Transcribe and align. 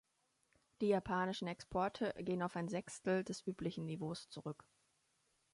Die 0.81 0.87
japanischen 0.87 1.47
Exporte 1.47 2.15
gehen 2.17 2.41
auf 2.41 2.55
ein 2.55 2.67
Sechstel 2.67 3.23
des 3.23 3.45
üblichen 3.45 3.85
Niveaus 3.85 4.27
zurück. 4.29 4.65